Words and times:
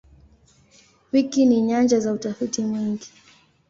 Wiki 1.13 1.45
ni 1.45 1.61
nyanja 1.61 1.99
za 1.99 2.13
utafiti 2.13 2.61
mwingi. 2.61 3.09